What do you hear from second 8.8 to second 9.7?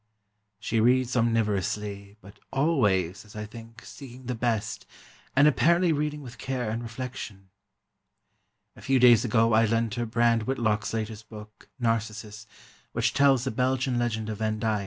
few days ago I